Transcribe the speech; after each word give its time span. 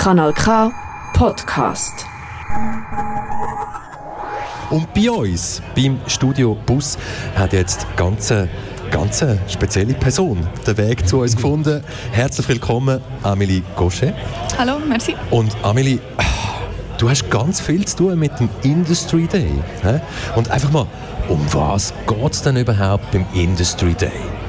Kanal 0.00 0.32
K 0.32 0.72
Podcast. 1.12 2.06
Und 4.70 4.94
bei 4.94 5.10
uns, 5.10 5.60
beim 5.76 6.00
Studio 6.06 6.56
Bus, 6.64 6.96
hat 7.34 7.52
jetzt 7.52 7.86
ganze 7.96 8.48
ganz 8.90 9.22
spezielle 9.46 9.92
Person 9.92 10.48
den 10.66 10.78
Weg 10.78 11.06
zu 11.06 11.20
uns 11.20 11.36
gefunden. 11.36 11.84
Herzlich 12.12 12.48
willkommen, 12.48 13.02
Amelie 13.22 13.62
Gauchet. 13.76 14.14
Hallo, 14.56 14.78
merci. 14.78 15.16
Und 15.30 15.54
Amelie, 15.62 15.98
du 16.96 17.10
hast 17.10 17.28
ganz 17.28 17.60
viel 17.60 17.86
zu 17.86 17.98
tun 17.98 18.18
mit 18.18 18.40
dem 18.40 18.48
Industry 18.62 19.26
Day. 19.26 19.52
Und 20.34 20.50
einfach 20.50 20.70
mal, 20.70 20.86
um 21.28 21.46
was 21.52 21.92
geht 22.06 22.32
es 22.32 22.40
denn 22.40 22.56
überhaupt 22.56 23.10
beim 23.10 23.26
Industry 23.34 23.92
Day? 23.92 24.39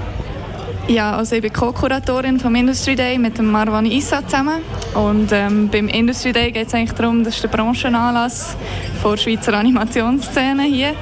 Ja, 0.88 1.16
also 1.16 1.36
ich 1.36 1.42
bin 1.42 1.54
Co-Kuratorin 1.54 2.40
vom 2.40 2.56
Industry 2.56 2.96
Day 2.96 3.18
mit 3.18 3.38
dem 3.38 3.50
Marwan 3.50 3.86
Issa 3.86 4.26
zusammen. 4.26 4.62
Und 4.94 5.32
ähm, 5.32 5.70
beim 5.70 5.88
Industry 5.88 6.34
Day 6.34 6.52
geht 6.52 6.68
es 6.68 6.74
eigentlich 6.74 6.92
darum, 6.94 7.24
das 7.24 7.36
ist 7.36 7.44
der 7.44 7.50
Branchenanlass 7.50 8.58
der 9.04 9.18
Schweizer 9.18 9.54
Animationsszene 9.54 10.64
hier. 10.64 10.94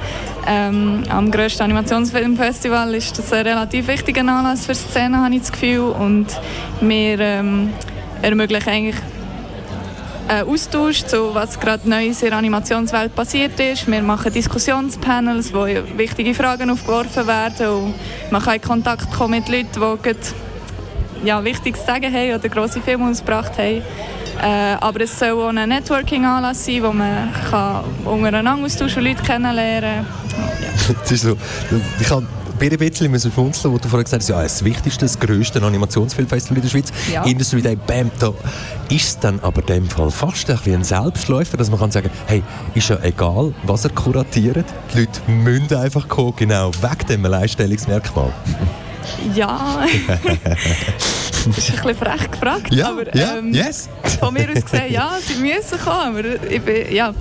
Ähm, 0.46 1.02
am 1.08 1.30
grössten 1.30 1.64
Animationsfilmfestival 1.64 2.94
ist 2.94 3.18
das 3.18 3.32
ein 3.32 3.46
relativ 3.46 3.88
wichtiger 3.88 4.20
Anlass 4.20 4.66
für 4.66 4.72
die 4.72 4.78
Szene, 4.78 5.18
habe 5.18 5.34
ich 5.34 5.40
das 5.40 5.52
Gefühl. 5.52 5.80
Und 5.80 6.26
wir 6.80 7.18
ähm, 7.18 7.70
ermöglichen 8.22 8.68
eigentlich 8.68 8.96
einen 10.30 10.48
Austausch 10.48 11.04
zu 11.04 11.34
was 11.34 11.58
gerade 11.58 11.88
Neues 11.88 12.22
in 12.22 12.28
der 12.28 12.38
Animationswelt 12.38 13.14
passiert 13.14 13.58
ist. 13.58 13.90
Wir 13.90 14.00
machen 14.00 14.32
Diskussionspanels, 14.32 15.52
wo 15.52 15.66
wichtige 15.96 16.34
Fragen 16.34 16.70
aufgeworfen 16.70 17.26
werden 17.26 17.68
und 17.68 17.94
man 18.30 18.40
kann 18.40 18.54
in 18.54 18.62
Kontakt 18.62 19.12
kommen 19.12 19.40
mit 19.40 19.48
Leuten, 19.48 19.98
die 20.04 21.26
ja, 21.26 21.42
Wichtiges 21.42 21.80
zu 21.80 21.86
sagen 21.86 22.12
haben 22.12 22.34
oder 22.34 22.48
grosse 22.48 22.80
Filme 22.80 23.10
ausgebracht 23.10 23.58
haben. 23.58 23.82
Äh, 24.42 24.76
aber 24.80 25.00
es 25.02 25.18
soll 25.18 25.32
auch 25.32 25.48
ein 25.48 25.68
Networking-Anlass 25.68 26.64
sein, 26.64 26.82
wo 26.82 26.92
man 26.92 27.28
kann 27.50 27.84
untereinander 28.04 28.64
austauschen 28.64 28.98
und 28.98 29.08
Leute 29.08 29.22
kennenlernen 29.22 30.06
kann. 32.08 32.26
Ja. 32.30 32.39
Ein 32.68 32.78
bisschen 32.78 33.10
müssen 33.10 33.32
schmunzeln, 33.32 33.72
wo 33.72 33.78
du 33.78 33.88
vorhin 33.88 34.04
gesagt 34.04 34.22
hast, 34.22 34.28
ja, 34.28 34.42
das 34.42 34.64
wichtigste, 34.64 35.04
das 35.04 35.18
grösste 35.18 35.62
Animationsfilmfestival 35.62 36.56
in 36.56 36.62
der 36.62 36.68
Schweiz, 36.68 36.92
ja. 37.12 37.24
Industry 37.24 37.62
Day, 37.62 37.76
bam, 37.76 38.10
da 38.18 38.32
ist 38.88 39.04
es 39.04 39.18
dann 39.18 39.40
aber 39.40 39.60
in 39.60 39.66
dem 39.66 39.88
Fall 39.88 40.10
fast 40.10 40.50
ein, 40.50 40.58
ein 40.66 40.84
Selbstläufer, 40.84 41.56
dass 41.56 41.70
man 41.70 41.80
kann 41.80 41.90
sagen, 41.90 42.10
hey, 42.26 42.42
ist 42.74 42.88
ja 42.88 42.98
egal, 43.02 43.54
was 43.62 43.84
er 43.84 43.90
kuratiert, 43.90 44.66
die 44.92 45.00
Leute 45.00 45.20
müssen 45.30 45.74
einfach 45.74 46.08
kommen, 46.08 46.34
genau 46.36 46.70
wegen 46.80 47.06
dem 47.08 47.24
Alleinstellungsmerkmal. 47.24 48.32
Ja, 49.34 49.86
das 49.86 50.24
ist 51.46 51.46
ein 51.46 51.52
bisschen 51.52 51.94
frech 51.96 52.30
gefragt, 52.30 52.72
ja, 52.72 52.90
aber 52.90 53.16
ja, 53.16 53.38
ähm, 53.38 53.52
yes. 53.52 53.88
von 54.18 54.34
mir 54.34 54.48
aus 54.50 54.64
gesehen, 54.64 54.92
ja, 54.92 55.12
sie 55.26 55.40
müssen 55.40 55.78
kommen, 55.78 56.18
aber 56.18 56.50
ich 56.50 56.60
bin, 56.60 56.94
ja, 56.94 57.14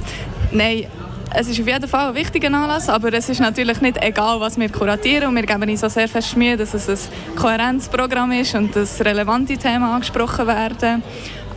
nein, 0.52 0.86
es 1.34 1.48
ist 1.48 1.60
auf 1.60 1.68
jeden 1.68 1.88
Fall 1.88 2.10
ein 2.10 2.16
wichtiger 2.16 2.48
Anlass, 2.48 2.90
aber 2.90 3.14
es 3.14 3.30
ist 3.30 3.40
natürlich 3.40 3.82
nicht 3.82 4.02
egal, 4.02 4.40
was 4.40 4.60
wir 4.60 4.70
kuratieren. 4.70 5.30
Und 5.30 5.36
wir 5.36 5.44
geben 5.44 5.70
uns 5.70 5.82
so 5.82 5.88
sehr 5.88 6.08
fest 6.08 6.36
Mühe, 6.36 6.58
dass 6.58 6.74
es 6.74 6.90
ein 6.90 7.36
Kohärenzprogramm 7.36 8.32
ist 8.32 8.56
und 8.56 8.76
dass 8.76 9.00
relevante 9.02 9.58
Themen 9.58 9.84
angesprochen 9.84 10.48
werden. 10.48 11.04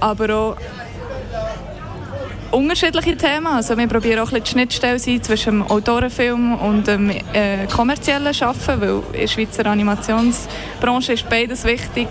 Aber 0.00 0.34
auch 0.34 0.56
unterschiedliche 2.50 3.16
Themen. 3.16 3.46
Also 3.46 3.76
wir 3.76 3.88
probieren 3.88 4.20
auch 4.20 4.32
ein 4.32 4.40
bisschen 4.40 4.44
die 4.44 4.50
Schnittstelle 4.50 4.98
sein 4.98 5.22
zwischen 5.22 5.60
dem 5.60 5.62
Autorenfilm 5.62 6.54
und 6.54 6.86
dem 6.86 7.10
äh, 7.10 7.66
kommerziellen 7.74 8.34
Schaffen, 8.34 8.80
weil 8.80 9.02
in 9.12 9.20
der 9.20 9.26
Schweizer 9.26 9.66
Animationsbranche 9.66 11.14
ist 11.14 11.28
beides 11.28 11.64
wichtig, 11.64 12.08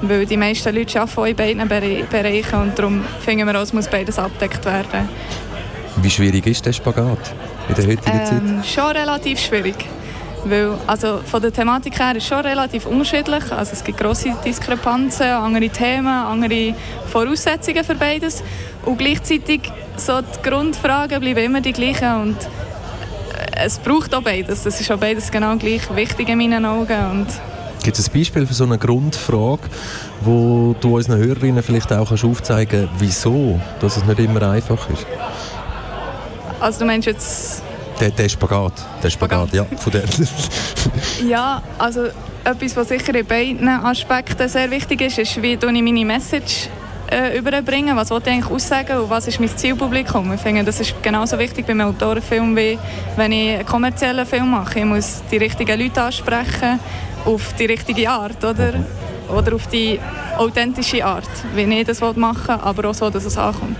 weil 0.00 0.24
die 0.24 0.38
meisten 0.38 0.74
Leute 0.74 1.00
arbeiten 1.00 1.60
in 1.60 1.68
beiden 1.68 2.08
Bereichen 2.08 2.60
und 2.60 2.78
darum 2.78 3.04
finden 3.20 3.46
wir 3.46 3.58
auch, 3.58 3.62
es 3.62 3.72
muss 3.72 3.88
beides 3.88 4.18
abgedeckt 4.18 4.64
werden. 4.64 5.08
Wie 5.96 6.10
schwierig 6.10 6.46
ist 6.46 6.64
der 6.64 6.72
Spagat 6.72 7.34
in 7.68 7.74
der 7.74 7.86
heutigen 7.86 8.18
ähm, 8.18 8.62
Zeit? 8.62 8.66
Schon 8.66 8.96
relativ 8.96 9.38
schwierig. 9.38 9.76
Weil, 10.44 10.72
also 10.86 11.20
von 11.24 11.40
der 11.40 11.52
Thematik 11.52 11.98
her 11.98 12.16
ist 12.16 12.24
es 12.24 12.28
schon 12.28 12.40
relativ 12.40 12.86
unterschiedlich. 12.86 13.52
Also 13.52 13.72
es 13.74 13.84
gibt 13.84 13.98
grosse 13.98 14.34
Diskrepanzen, 14.44 15.26
andere 15.26 15.68
Themen, 15.68 16.08
andere 16.08 16.74
Voraussetzungen 17.06 17.84
für 17.84 17.94
beides. 17.94 18.42
Und 18.84 18.98
gleichzeitig 18.98 19.60
so 19.96 20.20
die 20.20 20.48
Grundfragen 20.48 21.20
bleiben 21.20 21.44
immer 21.44 21.60
die 21.60 21.72
gleichen. 21.72 22.22
Und 22.22 22.36
äh, 22.36 23.64
es 23.64 23.78
braucht 23.78 24.14
auch 24.14 24.22
beides. 24.22 24.64
Das 24.64 24.80
ist 24.80 24.90
auch 24.90 24.98
beides 24.98 25.30
genau 25.30 25.56
gleich 25.56 25.82
wichtig 25.94 26.28
in 26.28 26.38
meinen 26.38 26.64
Augen. 26.64 27.10
Und 27.10 27.26
Gibt 27.84 27.98
es 27.98 28.08
ein 28.08 28.12
Beispiel 28.12 28.46
für 28.46 28.54
so 28.54 28.64
eine 28.64 28.78
Grundfrage, 28.78 29.62
wo 30.20 30.74
du 30.80 30.96
unseren 30.96 31.18
Hörerinnen 31.18 31.64
vielleicht 31.64 31.92
auch 31.92 32.12
aufzeigen 32.12 32.88
kannst, 32.88 33.00
wieso 33.00 33.60
dass 33.80 33.96
es 33.96 34.04
nicht 34.04 34.20
immer 34.20 34.50
einfach 34.50 34.88
ist? 34.90 35.04
Also 36.62 36.78
du 36.78 36.84
meinst 36.84 37.06
jetzt... 37.06 37.60
Der, 37.98 38.10
der 38.10 38.28
Spagat, 38.28 38.72
der 39.02 39.10
Spagat, 39.10 39.48
Spagat. 39.48 39.70
ja. 39.70 39.76
Von 39.76 39.92
der. 39.92 40.04
ja, 41.28 41.60
also 41.76 42.04
etwas, 42.44 42.76
was 42.76 42.88
sicher 42.88 43.14
in 43.16 43.26
beiden 43.26 43.68
Aspekten 43.68 44.48
sehr 44.48 44.70
wichtig 44.70 45.00
ist, 45.00 45.18
ist, 45.18 45.42
wie 45.42 45.54
ich 45.54 45.60
meine 45.60 46.04
Message 46.04 46.68
äh, 47.10 47.36
überbringen, 47.36 47.96
was 47.96 48.10
wollte 48.10 48.30
ich 48.30 48.36
eigentlich 48.36 48.52
aussagen 48.52 48.96
und 48.98 49.10
was 49.10 49.26
ist 49.26 49.40
mein 49.40 49.48
Zielpublikum. 49.48 50.32
Ich 50.32 50.40
finde, 50.40 50.62
das 50.62 50.78
ist 50.78 50.94
genauso 51.02 51.36
wichtig 51.36 51.66
beim 51.66 51.80
Autorenfilm, 51.80 52.56
wie 52.56 52.78
wenn 53.16 53.32
ich 53.32 53.54
einen 53.56 53.66
kommerziellen 53.66 54.24
Film 54.24 54.52
mache. 54.52 54.78
Ich 54.78 54.84
muss 54.84 55.20
die 55.32 55.38
richtigen 55.38 55.80
Leute 55.80 56.00
ansprechen, 56.00 56.78
auf 57.24 57.54
die 57.54 57.66
richtige 57.66 58.08
Art, 58.08 58.42
oder? 58.44 58.74
Oder 59.36 59.56
auf 59.56 59.66
die 59.66 59.98
authentische 60.38 61.04
Art, 61.04 61.28
wie 61.56 61.62
ich 61.62 61.86
das 61.86 62.00
machen 62.00 62.48
will, 62.48 62.54
aber 62.62 62.88
auch 62.88 62.94
so, 62.94 63.10
dass 63.10 63.24
es 63.24 63.36
ankommt. 63.36 63.78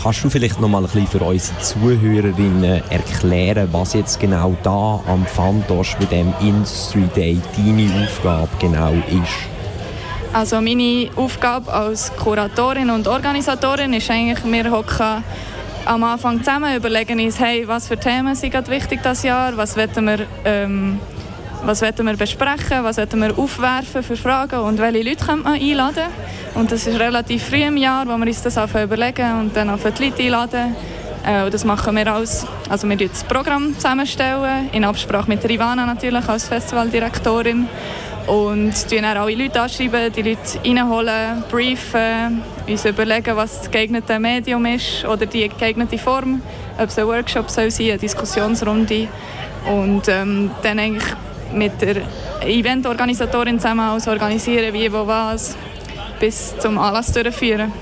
Kannst 0.00 0.22
du 0.22 0.30
vielleicht 0.30 0.60
noch 0.60 0.68
mal 0.68 0.78
ein 0.78 0.84
bisschen 0.84 1.08
für 1.08 1.20
unsere 1.24 1.58
Zuhörerinnen 1.58 2.82
erklären, 2.88 3.68
was 3.72 3.94
jetzt 3.94 4.20
genau 4.20 4.56
da 4.62 5.00
am 5.08 5.26
Fantosch 5.26 5.96
bei 5.96 6.04
dem 6.04 6.32
Industry 6.40 7.08
Day 7.16 7.40
deine 7.56 8.04
Aufgabe 8.04 8.48
genau 8.60 8.92
ist? 8.92 9.48
Also 10.32 10.60
meine 10.60 11.10
Aufgabe 11.16 11.72
als 11.72 12.14
Kuratorin 12.14 12.90
und 12.90 13.08
Organisatorin 13.08 13.92
ist 13.92 14.08
eigentlich, 14.08 14.44
wir 14.44 14.70
hocken 14.70 15.24
am 15.84 16.04
Anfang 16.04 16.44
zusammen, 16.44 16.76
überlegen 16.76 17.18
uns, 17.18 17.40
hey, 17.40 17.66
was 17.66 17.88
für 17.88 17.96
Themen 17.96 18.36
sind 18.36 18.52
gerade 18.52 18.70
wichtig 18.70 19.00
das 19.02 19.24
Jahr, 19.24 19.56
was 19.56 19.76
wollen 19.76 20.06
wir 20.06 20.26
ähm, 20.44 21.00
was 21.64 21.82
wollen 21.82 22.06
wir 22.06 22.16
besprechen, 22.16 22.82
was 22.82 22.98
wollen 22.98 23.20
wir 23.20 23.38
aufwerfen 23.38 24.02
für 24.02 24.16
Fragen? 24.16 24.60
Und 24.60 24.78
welche 24.78 25.02
Leute 25.02 25.24
können 25.24 25.42
wir 25.42 25.52
einladen. 25.52 26.08
Und 26.54 26.72
das 26.72 26.86
ist 26.86 26.98
relativ 26.98 27.44
früh 27.44 27.62
im 27.62 27.76
Jahr, 27.76 28.06
wo 28.06 28.16
wir 28.16 28.26
uns 28.26 28.42
das 28.42 28.56
überlegen 28.56 29.40
und 29.40 29.56
dann 29.56 29.70
auf 29.70 29.82
die 29.82 30.04
Leute 30.04 30.22
einladen. 30.22 30.76
Äh, 31.26 31.44
und 31.44 31.54
das 31.54 31.64
machen 31.64 31.96
wir 31.96 32.12
als, 32.12 32.46
also 32.68 32.88
wir 32.88 32.96
das 32.96 33.24
Programm 33.24 33.74
zusammenstellen, 33.74 34.68
in 34.72 34.84
Absprache 34.84 35.28
mit 35.28 35.44
Rivana 35.44 35.84
natürlich 35.86 36.28
als 36.28 36.48
Festivaldirektorin. 36.48 37.68
Und 38.26 38.92
dann 38.92 39.04
alle 39.04 39.34
Leute 39.34 39.60
anschreiben, 39.60 40.12
die 40.12 40.22
Leute 40.22 40.60
reinholen, 40.62 41.44
briefen, 41.50 42.42
uns 42.66 42.84
überlegen, 42.84 43.34
was 43.36 43.60
das 43.60 43.70
geeignete 43.70 44.18
Medium 44.18 44.66
ist 44.66 45.04
oder 45.06 45.24
die 45.24 45.48
geeignete 45.48 45.96
Form, 45.96 46.42
ob 46.78 46.88
es 46.88 46.98
ein 46.98 47.06
Workshop 47.06 47.48
soll 47.48 47.70
sein, 47.70 47.90
eine 47.90 47.98
Diskussionsrunde. 47.98 49.08
Und 49.66 50.08
ähm, 50.08 50.50
dann 50.62 50.78
eigentlich 50.78 51.04
mit 51.52 51.80
der 51.80 52.02
Eventorganisatorin 52.42 53.58
zusammen 53.58 53.88
aus 53.88 54.06
organisieren, 54.08 54.72
wie, 54.72 54.92
wo, 54.92 55.06
was, 55.06 55.56
bis 56.20 56.56
zum 56.58 56.78
Anlass 56.78 57.12
durchführen. 57.12 57.72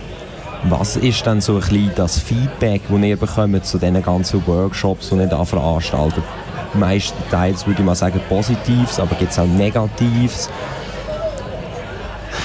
Was 0.69 0.97
ist 0.97 1.27
dann 1.27 1.41
so 1.41 1.55
ein 1.55 1.61
bisschen 1.61 1.93
das 1.95 2.19
Feedback, 2.19 2.83
das 2.89 3.03
ihr 3.03 3.17
bekommt 3.17 3.65
zu 3.65 3.79
diesen 3.79 4.03
ganzen 4.03 4.47
Workshops, 4.47 5.11
die 5.11 5.17
ihr 5.17 5.27
da 5.27 5.45
veranstaltet? 5.45 6.25
Meistenteils 6.75 7.67
würde 7.67 7.81
ich 7.81 7.87
mal 7.87 7.95
sagen 7.95 8.21
Positives, 8.29 8.99
aber 8.99 9.15
gibt 9.17 9.33
es 9.33 9.39
auch 9.39 9.47
Negatives? 9.47 10.51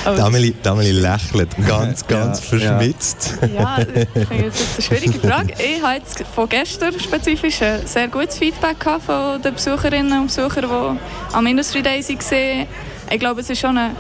Oh. 0.06 0.16
Dameli, 0.16 0.56
Dameli 0.64 0.92
lächelt 0.92 1.50
ganz, 1.68 2.08
ganz 2.08 2.40
ja, 2.40 2.46
verschmitzt. 2.46 3.38
Ja, 3.42 3.80
ja 3.80 3.86
das 3.86 4.60
ist 4.60 4.92
eine 4.92 5.00
schwierige 5.00 5.20
Frage. 5.20 5.54
Ich 5.54 5.82
habe 5.84 5.96
jetzt 5.96 6.24
von 6.34 6.50
gestern 6.50 7.00
spezifisch 7.00 7.62
ein 7.62 7.86
sehr 7.86 8.08
gutes 8.08 8.38
Feedback 8.38 8.78
von 9.06 9.42
den 9.42 9.54
Besucherinnen 9.54 10.22
und 10.22 10.28
Besuchern, 10.28 10.66
die 10.66 11.36
am 11.36 11.46
Industry 11.46 11.84
Day 11.84 12.02
waren. 12.04 12.68
Ich 13.12 13.20
glaube, 13.20 13.42
es 13.42 13.50
ist 13.50 13.60
schon 13.60 13.78
eine 13.78 13.92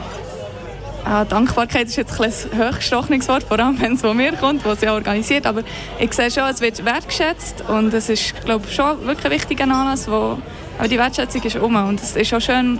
Ah, 1.03 1.25
Dankbarkeit 1.25 1.87
ist 1.87 1.95
jetzt 1.95 2.21
ein 2.21 2.31
hochgestochenes 2.31 3.27
Wort, 3.27 3.43
vor 3.43 3.59
allem 3.59 3.79
wenn 3.81 3.93
es 3.93 4.01
von 4.01 4.15
mir 4.15 4.33
kommt, 4.33 4.63
was 4.65 4.81
ja 4.81 4.93
organisiert. 4.93 5.47
Aber 5.47 5.63
ich 5.99 6.13
sehe 6.13 6.29
schon, 6.29 6.43
es 6.43 6.61
wird 6.61 6.85
wertgeschätzt 6.85 7.63
und 7.67 7.93
es 7.93 8.07
ist, 8.09 8.39
glaube 8.45 8.65
ich, 8.67 8.75
schon 8.75 9.05
wirklich 9.05 9.25
ein 9.25 9.31
wichtiger 9.31 9.63
Anlass, 9.63 10.07
wo 10.07 10.37
aber 10.77 10.87
die 10.87 10.97
Wertschätzung 10.97 11.43
ist 11.43 11.55
um 11.55 11.75
und 11.75 12.01
es 12.01 12.15
ist 12.15 12.33
auch 12.33 12.39
schön, 12.39 12.79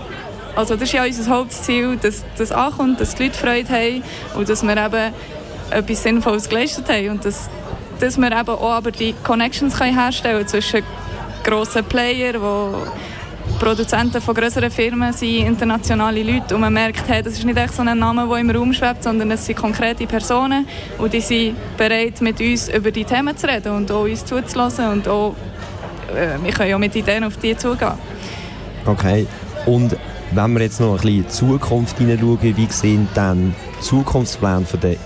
also 0.54 0.74
das 0.74 0.84
ist 0.84 0.92
ja 0.92 1.04
unser 1.04 1.30
Hauptziel, 1.30 1.96
dass 1.96 2.24
das 2.36 2.52
ankommt, 2.52 3.00
dass 3.00 3.14
die 3.14 3.24
Leute 3.24 3.38
Freude 3.38 3.68
haben 3.68 4.02
und 4.34 4.48
dass 4.48 4.62
wir 4.62 4.76
eben 4.76 5.14
etwas 5.70 6.02
Sinnvolles 6.02 6.48
geleistet 6.48 6.88
haben 6.88 7.10
und 7.10 7.24
dass, 7.24 7.48
dass 8.00 8.18
wir 8.18 8.30
eben 8.30 8.50
auch 8.50 8.72
aber 8.72 8.90
die 8.90 9.14
Connections 9.22 9.76
können 9.76 9.98
herstellen 9.98 10.46
zwischen 10.46 10.82
grossen 11.42 11.84
Playern, 11.84 12.36
die 12.40 13.58
Produzenten 13.58 14.20
von 14.20 14.34
größeren 14.34 14.70
Firmen 14.70 15.12
sind 15.12 15.46
internationale 15.46 16.22
Leute 16.22 16.54
und 16.54 16.60
man 16.60 16.72
merkt, 16.72 17.08
hey, 17.08 17.22
das 17.22 17.34
ist 17.34 17.44
nicht 17.44 17.58
echt 17.58 17.74
so 17.74 17.82
ein 17.82 17.98
Name, 17.98 18.26
der 18.28 18.36
im 18.38 18.50
Raum 18.50 18.72
schwebt, 18.72 19.02
sondern 19.02 19.30
es 19.30 19.46
sind 19.46 19.56
konkrete 19.56 20.06
Personen 20.06 20.66
und 20.98 21.12
die 21.12 21.20
sind 21.20 21.56
bereit, 21.76 22.20
mit 22.20 22.40
uns 22.40 22.68
über 22.68 22.90
die 22.90 23.04
Themen 23.04 23.36
zu 23.36 23.48
reden 23.48 23.72
und 23.72 23.90
auch 23.90 24.02
uns 24.02 24.24
zuzulassen 24.24 24.86
und 24.86 25.08
auch, 25.08 25.34
äh, 26.14 26.42
wir 26.42 26.52
können 26.52 26.70
ja 26.70 26.78
mit 26.78 26.94
Ideen 26.94 27.24
auf 27.24 27.36
die 27.38 27.56
zugehen. 27.56 27.92
Okay, 28.84 29.26
und 29.66 29.96
wenn 30.34 30.52
wir 30.54 30.62
jetzt 30.62 30.80
noch 30.80 30.92
ein 30.92 30.96
bisschen 30.96 31.16
in 31.16 31.22
die 31.22 31.28
Zukunft 31.28 31.98
hineinschauen, 31.98 32.56
wie 32.56 32.66
sehen 32.70 33.08
dann 33.14 33.54
Zukunftspläne 33.80 34.64
für 34.64 34.78
den 34.78 34.96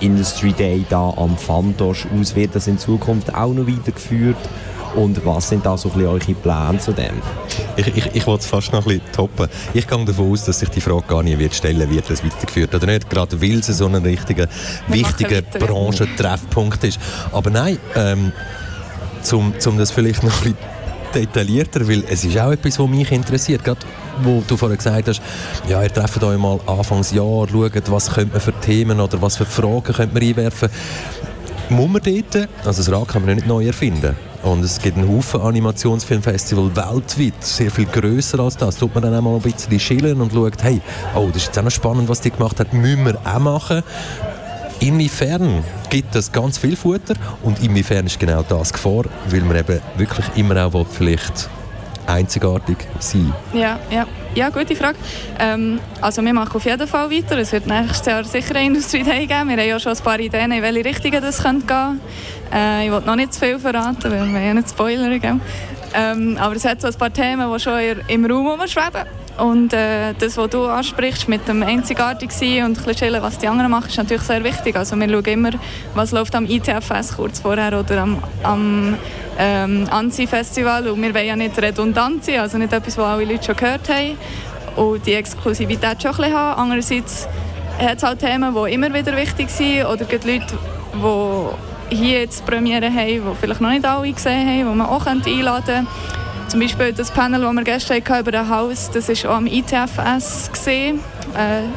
Industry 0.00 0.52
Day 0.52 0.84
da 0.88 1.12
am 1.16 1.36
Fantosch 1.36 2.06
aus? 2.18 2.34
Wird 2.34 2.54
das 2.54 2.66
in 2.66 2.78
Zukunft 2.78 3.34
auch 3.34 3.52
noch 3.52 3.66
weitergeführt? 3.66 4.36
Und 4.94 5.24
was 5.24 5.48
sind 5.48 5.64
da 5.64 5.78
so 5.78 5.88
ein 5.88 5.94
bisschen 5.94 6.10
eure 6.10 6.34
Pläne 6.34 6.78
zu 6.78 6.92
dem? 6.92 7.22
Ich, 7.76 7.86
ich, 7.96 8.14
ich 8.14 8.26
wollte 8.26 8.42
es 8.42 8.46
fast 8.46 8.72
noch 8.72 8.86
ein 8.86 8.98
bisschen 8.98 9.12
toppen. 9.12 9.48
Ich 9.72 9.86
gehe 9.86 10.04
davon 10.04 10.32
aus, 10.32 10.44
dass 10.44 10.58
sich 10.58 10.68
die 10.68 10.82
Frage 10.82 11.04
gar 11.08 11.22
nicht 11.22 11.38
wird 11.38 11.54
stellen 11.54 11.88
wird, 11.88 12.10
es 12.10 12.22
weitergeführt 12.22 12.74
oder 12.74 12.86
nicht. 12.86 13.08
Gerade 13.08 13.40
weil 13.40 13.60
es 13.60 13.68
so 13.68 13.86
ein 13.86 13.94
richtiger, 13.94 14.48
wichtiger 14.88 15.40
Branchentreffpunkt 15.40 16.84
ist. 16.84 17.00
Aber 17.32 17.48
nein, 17.48 17.78
ähm, 17.94 18.32
zum, 19.22 19.58
zum 19.58 19.78
das 19.78 19.92
vielleicht 19.92 20.24
noch 20.24 20.32
ein 20.44 20.52
bisschen 20.52 20.81
detaillierter, 21.14 21.86
weil 21.86 22.04
es 22.08 22.24
ist 22.24 22.38
auch 22.38 22.52
etwas, 22.52 22.78
was 22.78 22.88
mich 22.88 23.10
interessiert. 23.12 23.64
Gerade 23.64 23.80
wo 24.22 24.42
du 24.46 24.56
vorhin 24.56 24.76
gesagt 24.76 25.08
hast, 25.08 25.22
ja, 25.68 25.82
ihr 25.82 25.92
trefft 25.92 26.22
euch 26.22 26.38
mal 26.38 26.60
Anfangsjahr, 26.66 27.46
schaut, 27.50 27.90
was 27.90 28.12
könnte 28.12 28.32
man 28.32 28.40
für 28.40 28.52
Themen 28.60 29.00
oder 29.00 29.20
was 29.20 29.36
für 29.36 29.46
Fragen 29.46 29.92
könnte 29.92 30.14
man 30.14 30.22
einwerfen. 30.22 30.68
Muss 31.70 31.88
man 31.88 32.02
dort, 32.02 32.48
also 32.66 32.82
das 32.82 32.92
Rad 32.92 33.08
kann 33.08 33.24
man 33.24 33.36
nicht 33.36 33.46
neu 33.46 33.66
erfinden. 33.66 34.14
Und 34.42 34.64
es 34.64 34.80
gibt 34.80 34.98
einen 34.98 35.08
Haufen 35.08 35.40
Animationsfilmfestival 35.40 36.74
weltweit, 36.74 37.44
sehr 37.44 37.70
viel 37.70 37.86
grösser 37.86 38.40
als 38.40 38.56
das. 38.56 38.76
Tut 38.76 38.92
man 38.92 39.04
dann 39.04 39.14
auch 39.14 39.22
mal 39.22 39.36
ein 39.36 39.40
bisschen 39.40 39.78
schillen 39.78 40.20
und 40.20 40.32
schaut, 40.32 40.62
hey, 40.62 40.80
oh, 41.14 41.28
das 41.28 41.36
ist 41.36 41.46
jetzt 41.46 41.58
auch 41.58 41.62
noch 41.62 41.70
spannend, 41.70 42.08
was 42.08 42.20
die 42.20 42.30
gemacht 42.30 42.58
hat, 42.58 42.72
müssen 42.72 43.04
wir 43.04 43.18
auch 43.24 43.38
machen. 43.38 43.82
Inwiefern 44.82 45.62
gibt 45.90 46.16
es 46.16 46.32
ganz 46.32 46.58
viel 46.58 46.74
Futter 46.74 47.14
und 47.44 47.62
inwiefern 47.62 48.04
ist 48.06 48.18
genau 48.18 48.42
das 48.42 48.72
Gefahr, 48.72 49.04
weil 49.28 49.42
man 49.42 49.56
eben 49.56 49.80
wirklich 49.96 50.26
immer 50.34 50.66
auch 50.66 50.74
will, 50.74 50.84
vielleicht 50.90 51.48
einzigartig 52.04 52.78
sein 52.98 53.32
Ja, 53.52 53.78
ja. 53.92 54.08
ja 54.34 54.50
gute 54.50 54.74
Frage. 54.74 54.98
Ähm, 55.38 55.78
also 56.00 56.20
wir 56.24 56.34
machen 56.34 56.56
auf 56.56 56.64
jeden 56.64 56.88
Fall 56.88 57.08
weiter. 57.08 57.38
Es 57.38 57.52
wird 57.52 57.68
nächstes 57.68 58.06
Jahr 58.06 58.24
sicher 58.24 58.56
eine 58.56 58.66
Industrie 58.66 59.02
geben. 59.04 59.28
Wir 59.28 59.38
haben 59.38 59.68
ja 59.68 59.78
schon 59.78 59.92
ein 59.92 60.02
paar 60.02 60.18
Ideen, 60.18 60.50
in 60.50 60.60
welche 60.60 60.84
Richtung 60.84 61.12
das 61.12 61.40
gehen 61.40 61.64
könnte. 61.64 62.00
Äh, 62.52 62.86
ich 62.86 62.92
will 62.92 63.02
noch 63.02 63.14
nicht 63.14 63.34
zu 63.34 63.38
viel 63.38 63.60
verraten, 63.60 64.10
weil 64.10 64.26
wir 64.34 64.40
ja 64.40 64.52
nicht 64.52 64.68
Spoiler 64.68 65.16
geben. 65.16 65.40
Ähm, 65.94 66.36
aber 66.40 66.56
es 66.56 66.64
hat 66.64 66.80
so 66.80 66.88
ein 66.88 66.94
paar 66.94 67.12
Themen, 67.12 67.48
die 67.52 67.60
schon 67.60 67.78
im 68.08 68.24
Raum 68.24 68.48
rumschweben. 68.48 69.21
Und 69.38 69.72
äh, 69.72 70.12
das, 70.18 70.36
was 70.36 70.50
du 70.50 70.66
ansprichst, 70.66 71.28
mit 71.28 71.48
dem 71.48 71.62
einzigartig 71.62 72.30
sein 72.32 72.64
und 72.64 72.86
ein 72.86 72.94
chillen, 72.94 73.22
was 73.22 73.38
die 73.38 73.48
anderen 73.48 73.70
machen, 73.70 73.88
ist 73.88 73.96
natürlich 73.96 74.22
sehr 74.22 74.44
wichtig. 74.44 74.76
Also 74.76 74.94
wir 74.96 75.08
schauen 75.08 75.24
immer, 75.24 75.50
was 75.94 76.12
läuft 76.12 76.34
am 76.34 76.44
ITFS 76.44 77.16
kurz 77.16 77.40
vorher 77.40 77.78
oder 77.78 78.02
am, 78.02 78.22
am 78.42 78.98
ähm, 79.38 79.88
Anzi-Festival. 79.90 80.88
Und 80.88 81.00
wir 81.00 81.14
wollen 81.14 81.26
ja 81.26 81.36
nicht 81.36 81.60
redundant 81.60 82.24
sein, 82.24 82.40
also 82.40 82.58
nicht 82.58 82.72
etwas, 82.72 82.98
was 82.98 83.04
alle 83.04 83.24
Leute 83.24 83.44
schon 83.44 83.56
gehört 83.56 83.88
haben. 83.88 84.18
Und 84.76 85.06
die 85.06 85.14
Exklusivität 85.14 86.02
schon 86.02 86.10
ein 86.12 86.16
bisschen 86.18 86.34
haben. 86.34 86.60
Andererseits 86.60 87.26
hat 87.78 87.98
es 87.98 88.04
auch 88.04 88.14
Themen, 88.14 88.54
die 88.54 88.72
immer 88.72 88.92
wieder 88.92 89.16
wichtig 89.16 89.48
sind. 89.48 89.86
Oder 89.86 90.04
gibt 90.04 90.24
Leute, 90.24 90.58
die 90.94 91.96
hier 91.96 92.20
jetzt 92.20 92.44
Premiere 92.44 92.86
haben, 92.86 93.06
die 93.06 93.36
vielleicht 93.40 93.60
noch 93.60 93.70
nicht 93.70 93.84
alle 93.84 94.12
gesehen 94.12 94.46
haben, 94.46 94.70
die 94.70 94.76
man 94.76 94.86
auch 94.86 95.06
einladen 95.06 95.64
könnte. 95.64 95.86
Zum 96.52 96.60
Beispiel 96.60 96.92
das 96.92 97.10
Panel, 97.10 97.40
das 97.40 97.54
wir 97.54 97.64
gestern 97.64 97.96
hatten 97.96 98.20
über 98.20 98.30
das 98.30 98.46
Haus, 98.50 98.90
das 98.92 99.08
war 99.08 99.30
auch 99.30 99.36
am 99.36 99.46
ITFS. 99.46 100.50
Äh, 100.68 100.92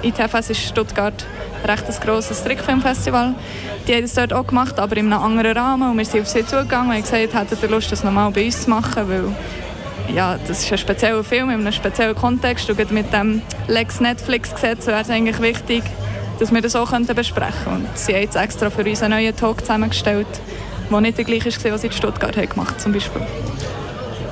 ITFS 0.03 0.49
ist 0.49 0.67
Stuttgart 0.67 1.25
ein 1.63 1.69
recht 1.69 2.01
grosses 2.01 2.43
Trickfilmfestival. 2.43 3.35
Die 3.87 3.93
haben 3.93 4.01
das 4.01 4.15
dort 4.15 4.33
auch 4.33 4.45
gemacht, 4.45 4.77
aber 4.77 4.97
in 4.97 5.13
einem 5.13 5.23
anderen 5.23 5.57
Rahmen. 5.57 5.91
Und 5.91 5.97
wir 5.97 6.03
sind 6.03 6.23
auf 6.23 6.27
sie 6.27 6.45
zugegangen 6.45 6.89
und 6.89 6.95
haben 6.95 7.03
gesagt, 7.03 7.33
hätten 7.33 7.57
ihr 7.61 7.69
Lust, 7.69 7.89
das 7.89 8.03
nochmal 8.03 8.29
bei 8.31 8.47
uns 8.47 8.63
zu 8.63 8.69
machen, 8.69 9.07
weil 9.07 9.33
ja, 10.13 10.37
das 10.45 10.65
ist 10.65 10.69
ein 10.69 10.77
spezieller 10.77 11.23
Film 11.23 11.51
in 11.51 11.61
einem 11.61 11.71
speziellen 11.71 12.13
Kontext 12.13 12.69
und 12.69 12.91
mit 12.91 13.13
dem 13.13 13.43
Lex 13.69 14.01
Netflix-Gesetz 14.01 14.87
wäre 14.87 14.99
es 14.99 15.09
eigentlich 15.09 15.41
wichtig, 15.41 15.83
dass 16.37 16.53
wir 16.53 16.61
das 16.61 16.75
auch 16.75 16.91
besprechen 16.91 17.63
könnten. 17.63 17.87
Sie 17.93 18.13
haben 18.13 18.23
jetzt 18.23 18.35
extra 18.35 18.69
für 18.69 18.83
uns 18.83 19.01
einen 19.01 19.13
neuen 19.13 19.37
Talk 19.37 19.61
zusammengestellt, 19.61 20.27
der 20.91 20.99
nicht 20.99 21.17
der 21.17 21.23
gleiche 21.23 21.63
war, 21.63 21.71
was 21.71 21.79
sie 21.79 21.87
in 21.87 21.93
Stuttgart 21.93 22.35
haben 22.35 22.49
gemacht 22.49 22.75
Beispiel. 22.91 23.21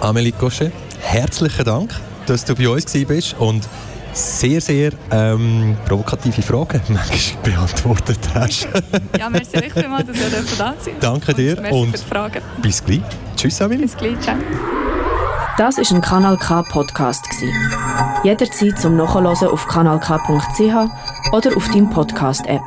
Amélie 0.04 0.34
Cochet, 0.34 0.74
herzlichen 1.00 1.64
Dank, 1.64 1.94
dass 2.26 2.44
du 2.44 2.54
bei 2.56 2.68
uns 2.68 2.92
bist 2.92 3.36
und 3.40 3.66
sehr, 4.12 4.60
sehr 4.60 4.92
ähm, 5.12 5.78
provokative 5.86 6.42
Fragen 6.42 6.82
manchmal 6.90 7.42
beantwortet 7.42 8.20
hast. 8.34 8.68
ja, 9.18 9.30
merci 9.30 9.56
euch 9.56 9.72
vielmals, 9.72 10.08
dass 10.08 10.18
ihr 10.18 10.58
da 10.58 10.74
seid. 10.78 11.02
Danke 11.02 11.34
dir 11.34 11.58
und, 11.58 11.72
und 11.72 11.92
für 11.92 12.04
die 12.04 12.10
Fragen. 12.10 12.42
bis 12.62 12.84
gleich. 12.84 13.02
Tschüss, 13.38 13.62
Amélie. 13.62 13.84
Bis 13.84 13.96
gleich, 13.96 14.20
ciao. 14.20 14.36
Das 15.58 15.78
war 15.78 15.96
ein 15.96 16.02
Kanal 16.02 16.38
K 16.38 16.64
Podcast. 16.64 17.26
Jederzeit 18.26 18.78
zum 18.78 18.98
Nachhören 18.98 19.28
auf 19.28 19.68
kanalk.ch 19.68 21.32
oder 21.32 21.56
auf 21.56 21.68
deinem 21.70 21.90
Podcast-App. 21.90 22.62